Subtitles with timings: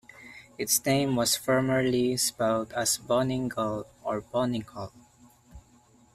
[0.57, 4.91] Its name was formerly spelt as Boningall or Bonninghall.